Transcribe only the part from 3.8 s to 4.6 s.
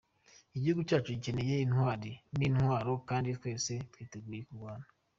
twitegure